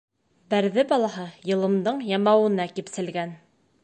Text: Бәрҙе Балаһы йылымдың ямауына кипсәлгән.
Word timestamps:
Бәрҙе 0.53 0.85
Балаһы 0.93 1.25
йылымдың 1.51 2.01
ямауына 2.13 2.67
кипсәлгән. 2.73 3.35